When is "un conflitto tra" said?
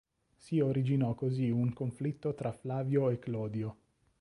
1.51-2.51